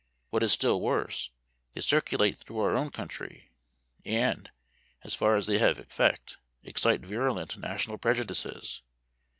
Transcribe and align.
What 0.31 0.41
is 0.41 0.51
still 0.51 0.81
worse, 0.81 1.29
they 1.75 1.81
circulate 1.81 2.39
through 2.39 2.57
our 2.57 2.75
own 2.75 2.89
country, 2.89 3.51
and, 4.03 4.49
as 5.03 5.13
far 5.13 5.35
as 5.35 5.45
they 5.45 5.59
have 5.59 5.77
effect, 5.77 6.37
excite 6.63 7.01
virulent 7.01 7.55
national 7.55 7.99
prejudices. 7.99 8.81